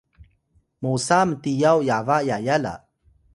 [0.81, 2.73] mosa mtiyaw yaba yaya la